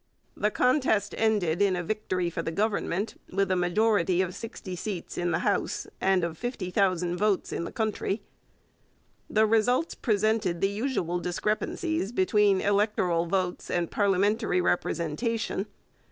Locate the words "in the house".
5.15-5.85